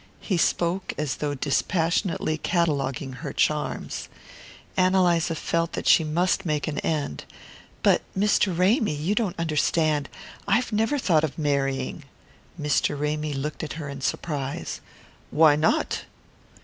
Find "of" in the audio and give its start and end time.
11.23-11.37